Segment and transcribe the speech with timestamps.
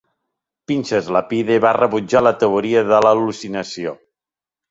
[0.69, 3.93] Pinchas Lapide va rebutjar la teoria de l'al·lucinació.